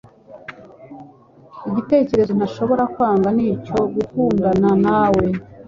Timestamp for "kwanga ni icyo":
2.93-3.79